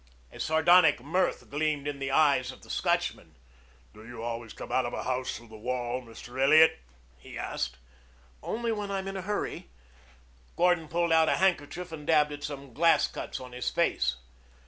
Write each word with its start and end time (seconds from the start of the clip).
A 0.31 0.39
sardonic 0.39 0.99
mirth 0.99 1.51
gleamed 1.51 1.87
in 1.87 1.99
the 1.99 2.09
eyes 2.09 2.51
of 2.51 2.63
the 2.63 2.71
Scotchman. 2.71 3.35
"Do 3.93 4.03
you 4.03 4.23
always 4.23 4.51
come 4.51 4.71
out 4.71 4.87
of 4.87 4.93
a 4.93 5.03
house 5.03 5.37
through 5.37 5.49
the 5.49 5.57
wall, 5.59 6.01
Mr. 6.01 6.41
Elliot?" 6.41 6.79
he 7.19 7.37
asked. 7.37 7.77
"Only 8.41 8.71
when 8.71 8.89
I'm 8.89 9.07
in 9.07 9.15
a 9.17 9.21
hurry." 9.21 9.69
Gordon 10.55 10.87
pulled 10.87 11.11
out 11.11 11.29
a 11.29 11.35
handkerchief 11.37 11.91
and 11.91 12.07
dabbed 12.07 12.31
at 12.31 12.43
some 12.43 12.73
glass 12.73 13.05
cuts 13.05 13.39
on 13.39 13.51
his 13.51 13.69
face. 13.69 14.15